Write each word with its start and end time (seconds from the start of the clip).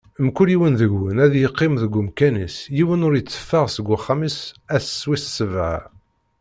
Mkul 0.25 0.49
yiwen 0.51 0.75
deg-wen 0.81 1.17
ad 1.25 1.33
iqqim 1.45 1.73
deg 1.81 1.93
umkan-is, 1.99 2.57
yiwen 2.77 3.05
ur 3.07 3.13
itteffeɣ 3.15 3.65
seg 3.69 3.85
uxxam-is 3.95 4.37
ass 4.75 5.01
wis 5.07 5.25
sebɛa. 5.37 5.77